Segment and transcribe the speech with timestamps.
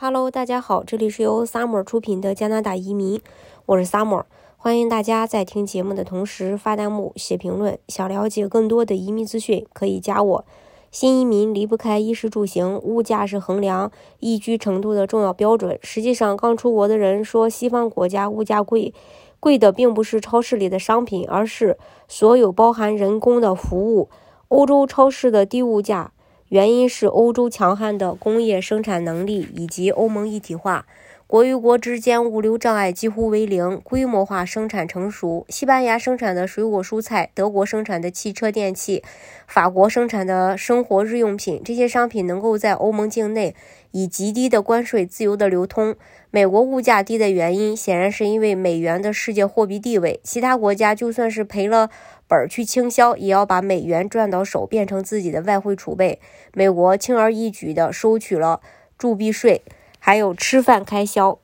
[0.00, 3.20] Hello，大家好，这里是由 Summer 出品的加拿大移民，
[3.66, 4.22] 我是 Summer，
[4.56, 7.76] 欢迎大家在听节目的同时发弹幕、写评论。
[7.88, 10.44] 想了解更多的移民资讯，可以加我。
[10.92, 13.90] 新移民离不开衣食住行，物价是衡量
[14.20, 15.76] 宜居程度的重要标准。
[15.82, 18.94] 实际上，刚出国的人说西方国家物价贵，
[19.40, 21.76] 贵的并不是超市里的商品，而是
[22.06, 24.08] 所有包含人工的服务。
[24.46, 26.12] 欧洲超市的低物价。
[26.48, 30.86] 原因是欧洲强悍的工业生产能力以及欧盟一体化，
[31.28, 35.44] 国与国之间物流障碍几乎为零，规模化生产成熟。
[35.50, 39.04] 西班牙生产的水果蔬菜，德国生产的汽车电器，
[39.46, 43.54] 法国生产的生活日用品，这些商品能够在欧盟境内
[43.90, 45.94] 以极低的关税自由的流通。
[46.30, 50.20] 美国物价低的原因，显然是因为美元的世界货币地位。
[50.24, 51.90] 其他国家就算是赔了
[52.26, 56.20] 本儿去倾销，也要把美元赚到手，变成自己的外汇储备。
[56.54, 58.62] 美国轻而易举地收取了
[58.96, 59.60] 铸币税，
[59.98, 61.38] 还有吃饭开销。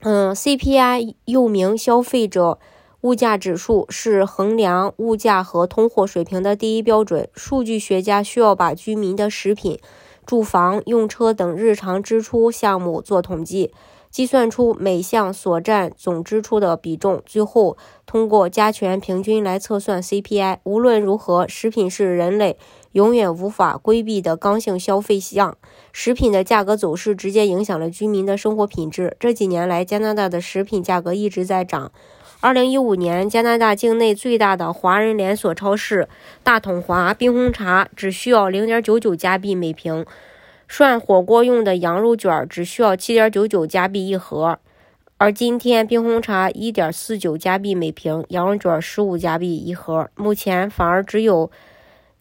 [0.00, 2.58] 嗯，CPI 又名消费者
[3.02, 7.28] 物价指数，是衡量物价和通货水平的第一标准。
[7.34, 9.78] 数据学家需要把居民的食品。
[10.24, 13.72] 住房、用车等日常支出项目做统计，
[14.12, 20.58] 计算出每项所占总支出的比重，最后通过加权平均来测算 CPI。
[20.64, 22.58] 无论如何，食品是人类
[22.92, 25.56] 永远无法规避的刚性消费项。
[25.92, 29.16] 食品的价格走势直接影响了居民的生活品质。
[29.18, 31.90] 这几年来，加拿大的食品价格一直在涨。
[32.40, 36.08] 二零一五年，加拿大境内最大的华人连锁超市
[36.42, 40.04] 大统华冰红茶只需要零点九九加币每瓶，
[40.74, 44.58] 涮火锅用的羊肉卷只需要七点九九加币一盒。
[45.18, 50.08] 而今天，冰红茶一点四九加币每瓶，羊肉卷十五加币一盒。
[50.16, 51.50] 目前反而只有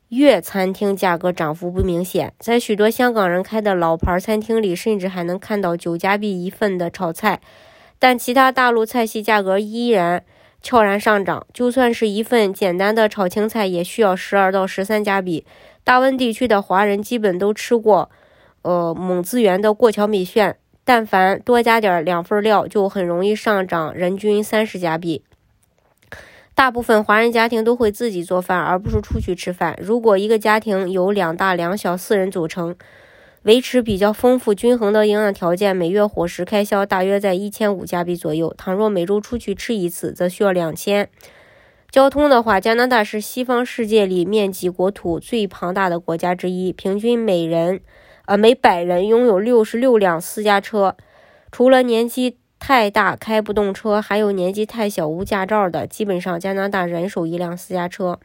[0.09, 7.39] 粤餐厅价格涨幅不明显，在许多香港人开的老牌餐厅里，甚至还能看到九加币一份的炒菜。
[7.99, 10.25] 但其他大陆菜系价格依然
[10.61, 15.45] 悄然上涨，就算是一份简单的炒青菜，也需要十二到十三加币。
[15.85, 18.11] 大温地区的华人基本都吃过，
[18.61, 25.23] 呃，蒙自源的过桥米线，但凡多加点两份料，就很容易上涨，人均三十加币。
[26.53, 29.75] 大部分华人家庭都会自己做饭，而不是出去吃饭。
[29.81, 32.75] 如果一个家庭由两大两小四人组成，
[33.43, 38.53] 维持比较丰富均衡的营养条件，每月伙食开销大约在一千五加币左右。
[38.55, 41.09] 倘若每周出去吃一次，则需要两千。
[41.89, 47.81] 交通的话，加拿大是西方世界里面积国土最庞大的国家之一，平均每人，
[48.31, 50.95] 呃，每百人拥有六十六辆私家车。
[51.51, 58.21] 除了年纪太大开不动车，还有年纪太小无驾照的，基本上加拿大人手一辆私家车。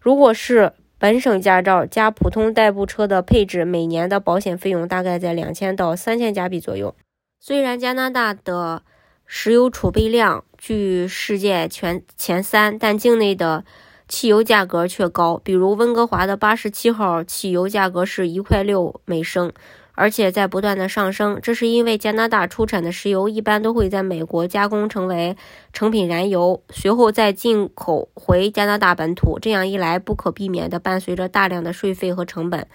[0.00, 6.94] 如果是本省驾照加普通代步车的配置，每年的保险费用大概在两千到三千加币左右。
[7.40, 8.82] 虽然加拿大的
[9.24, 13.64] 石油储备量居世界全前三，但境内的
[14.08, 15.40] 汽油价格却高。
[15.44, 19.52] 比如温哥华的八十七号汽油价格是一块六每升。
[20.00, 25.36] 而且在不断的上升，这是因为加拿大出产的石油一般都会在美国加工成为
[25.72, 29.40] 成品燃油，随后再进口回加拿大本土。
[29.40, 32.68] 这样一来，不可避免的伴随着大量的税费和成本。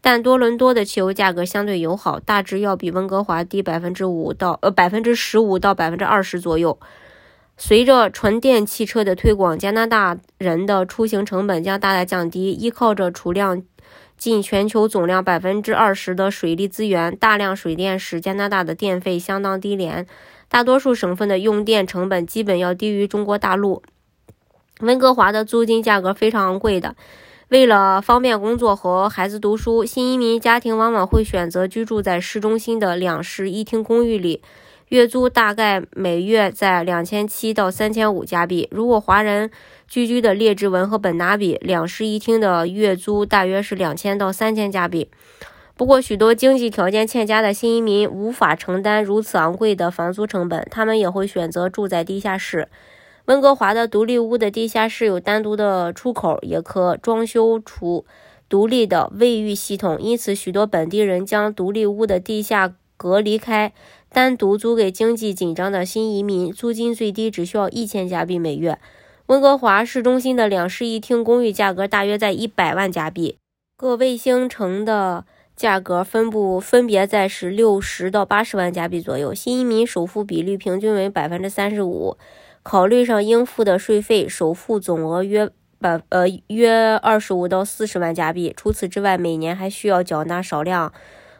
[0.00, 6.78] 但多伦多的汽油价格相对友好，大致要比温哥华低百分之五到呃百分之十五到百分之二十左右。
[7.62, 13.62] 随着纯电汽车的推广，加拿大人的出行成本将大大降低，依靠着储量。
[14.16, 20.06] 近全球总量百分之二十的水利资源，大量水电使加拿大的电费相当低廉，
[20.48, 23.82] 大多数省份的用电成本基本要低于中国大陆。
[24.80, 26.96] 温哥华的租金价格非常昂贵的，
[27.48, 34.40] 为了方便工作和孩子读书，新移民家庭往往会选择居住在市中心的两室一厅公寓里。
[34.90, 38.68] 月租大概每月在两千七到三千五加币。
[38.72, 39.48] 如果华人
[39.86, 45.08] 居居的列治文和本拿比两室一厅的月租大约是两千到三千加币。
[45.76, 52.68] 不过，许多经济条件欠佳的新移民无法承担如此昂贵的房租成本，他们也会选择住在地下室。
[53.26, 58.04] 温哥华的独立屋的地下室有单独的出口，也可装修出
[58.48, 63.72] 独立的卫浴系统，因此许多本地人将独立屋的地下隔离开。
[64.12, 68.78] 单独租给经济紧张的新移民，租金最低只需要一千加币每月。
[69.26, 73.38] 温哥华市中心的两室一厅公寓价格大约在一百万加币，
[73.76, 75.24] 各卫星城的
[75.54, 79.32] 价格分布分别在是六十到八十万加币左右。
[79.32, 82.16] 新移民首付比率平均为百分之三十五，
[82.64, 85.48] 考虑上应付的税费，首付总额约
[85.78, 88.52] 百呃约二十五到四十万加币。
[88.56, 90.92] 除此之外，每年还需要缴纳少量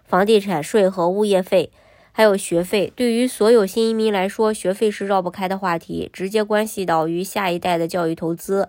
[0.05, 1.73] 房地产税和物业费。
[2.13, 2.93] 还有学费。
[2.95, 8.69] 对于所有新移民来说，学费是绕不开的话题，直接关系到于下一代的教育投资。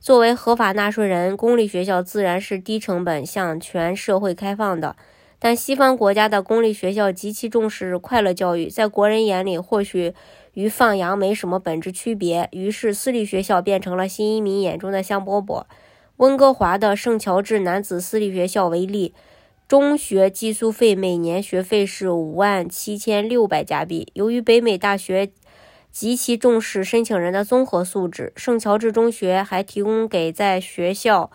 [0.00, 4.96] 作为合法纳税人，公立学校自然是低成本向全社会开放的。
[5.38, 10.14] 但西方国家的公立学校极其重视快乐教育，在国人眼里或许
[10.54, 12.48] 与放羊没什么本质区别。
[12.52, 15.64] 于是，私立学校变成了新移民眼中的香饽饽。
[16.18, 19.14] 温哥华的圣乔治男子私立学校为例，
[19.72, 24.06] 中学寄宿费每年学费是五万七千六百加币。
[24.12, 25.30] 由于北美大学
[25.90, 31.30] 极其重视申请人的综合素质，圣乔治中学还提供给在学校，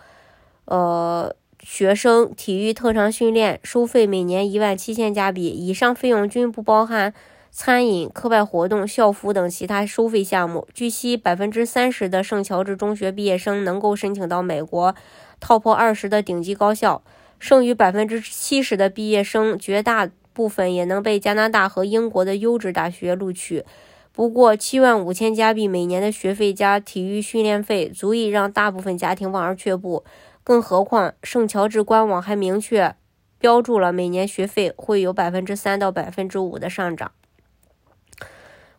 [0.66, 1.34] 呃。
[1.60, 7.12] 学生体育特长训练收费每年一万七千加币，以上费用均不包含
[7.50, 10.68] 餐饮、课外活动、校服等其他收费项目。
[10.72, 14.94] 据悉，百分之三十的圣乔治中学毕业生能够申请到美国
[15.40, 17.02] TOP 二十的顶级高校，
[17.38, 23.64] 剩余百分之七十的毕业生，绝大部分也能被加拿大和英国的优质大学录取。
[24.12, 30.04] 不过，七万五千加币每年的学费加体育训练费，足以让大部分家庭望而却步。
[30.42, 32.96] 更何况，圣乔治官网还明确
[33.38, 37.12] 标注了每年学费会有百分之三到百分之五的上涨。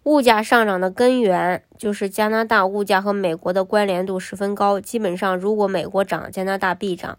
[0.03, 7.17] 物价上涨的根源就是加拿大物价和美国的关联度十分高，基本上如果美国涨，加拿大必涨。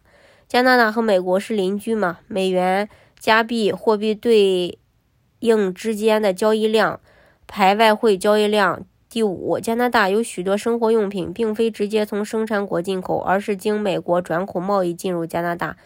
[0.51, 2.19] 加拿大和美国是邻居嘛？
[2.27, 2.89] 美元
[3.21, 4.81] 加币货币对
[5.39, 6.99] 应之间的交易量
[7.47, 8.85] 排外汇交易量。
[9.09, 15.77] 第五，加拿大有许多生活用品并非直接从生产国进口，而是经美国转口贸易进入加拿大，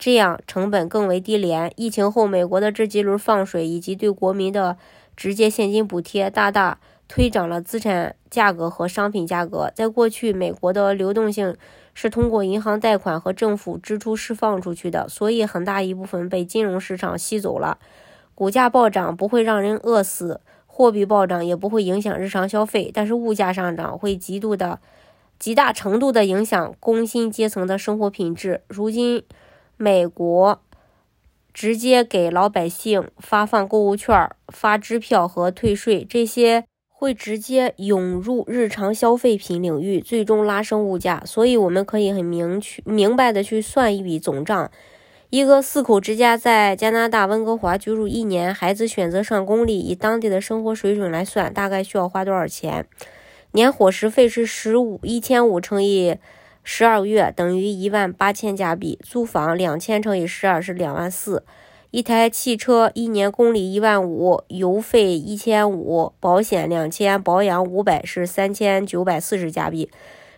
[0.00, 1.72] 这样成本更为低廉。
[1.76, 4.76] 疫情后，美国的这几轮放水以及对国民的
[5.16, 9.70] 直接现金补贴，大大推涨了资产价格和商品价格。
[9.76, 11.56] 在过去，美国的流动性
[12.00, 17.76] 是通过银行贷款和政府支出释放出去的，所以很大一部分被金融市场吸走了。
[18.36, 20.40] 股价暴涨不会让人饿死。
[20.64, 24.78] 货币暴涨也不会影响日常消费，但是物价上涨会极度的、
[25.40, 28.60] 极大程度的影响工薪阶层的生活品质。
[28.68, 29.24] 如今，
[29.76, 30.60] 美国
[31.52, 36.64] 直接给老百姓发放购物券、发支票和退税，这些
[37.00, 41.22] 会直接涌入日常消费品领域，最终拉升物价。
[41.24, 44.68] 所以，我们可以很明确、明白的去算一笔总账。
[45.30, 52.84] 一个四口之家在加拿大温哥华居住一年，孩子选择上公立，以当地的生活水准来算，大概需要花多少钱？
[53.52, 56.16] 年伙食费是十五一千五乘以
[56.64, 58.98] 十二月，等于一万八千加币。
[59.04, 61.44] 租房两千乘以十二是两万四。
[61.90, 69.88] 一台汽车一年公里一万五，油费一千五，保险两千，保养五百是三千九百四十加币。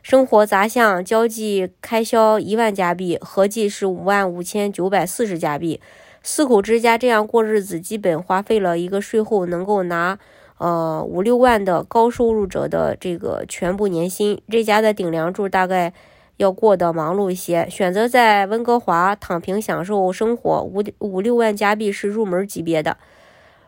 [0.01, 5.81] 生活杂项交际开销一万加币，合计是五万五千九百四十加币。
[6.23, 10.21] 四口之家这样过日子，基本花费了一个税后能够拿
[10.59, 14.41] 呃五六万的高收入者的这个全部年薪。
[14.49, 15.93] 这家的顶梁柱大概
[16.41, 17.69] 要过得忙碌一些。
[17.69, 22.97] 选择在温哥华躺平享受生活，五五六万加币是入门级别的。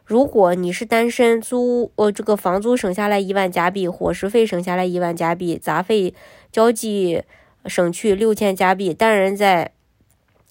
[0.07, 6.15] 如果你是单身，租呃这个房租省下来一万加币，伙食费省下来一万加币，杂费
[6.51, 7.23] 交际
[7.67, 9.73] 省去六千加币，单人在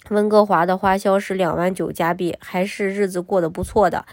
[0.09, 4.05] 温哥华的花销是两万九加币，还是日子过得不错的。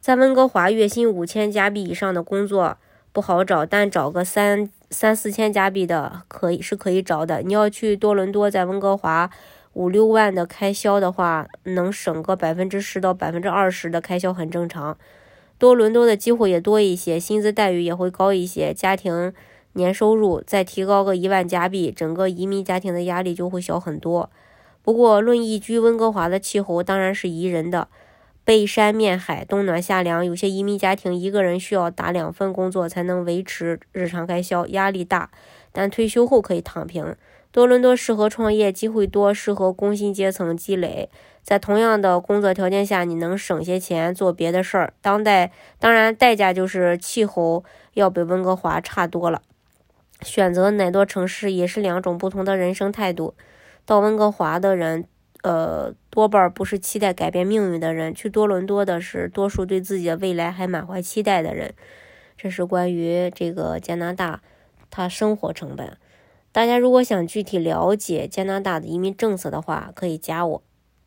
[0.00, 2.78] 在温哥华月薪五千加币以上的工作
[3.12, 7.42] 不好找，但找个三三四千加币的可以是可以找的。
[7.42, 9.30] 你要去多伦多，在温哥华。
[9.72, 14.98] 五六万的开销的话，能省个百分之十到百分之二十的开销很正常。
[15.58, 18.74] 多伦多的机会也多一些，薪资待遇也会高一些。
[18.74, 19.32] 家庭
[19.74, 24.28] 年收入再提高个一万加币，整个移民家庭的压力就会小很多。
[24.82, 27.86] 不过，论宜居，温哥华的气候当然是宜人的，
[28.44, 30.24] 背山面海，冬暖夏凉。
[30.24, 35.30] 有些移民家庭一个人需要打两份工作才能维持日常开销，压力大。
[35.72, 37.14] 但退休后可以躺平。
[37.52, 41.08] 多伦多适合创业，机会多，适合工薪阶层积累。
[41.42, 44.92] 在同样的工作条件下，你能省些钱做别的事儿。
[45.00, 49.42] 当代当然代价就是气候要比温哥华差多了。
[50.22, 53.34] 选择哪座城市也是两种不同的人生态度。
[53.86, 55.06] 到温哥华的人，
[55.42, 61.74] 呃，多半不是期待改变命运的人；去多伦多的是多数对自己的未来还满怀期待的人。
[62.36, 64.42] 这是关于这个加拿大，
[64.90, 65.96] 它生活成本。
[66.52, 70.62] 大家如果想具体了解加拿大的移民政策的话，可以加我。